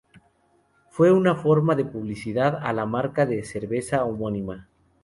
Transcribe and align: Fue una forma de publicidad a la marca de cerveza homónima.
Fue 0.89 1.11
una 1.11 1.35
forma 1.35 1.75
de 1.75 1.85
publicidad 1.85 2.57
a 2.59 2.73
la 2.73 2.87
marca 2.87 3.27
de 3.27 3.43
cerveza 3.43 4.03
homónima. 4.03 4.67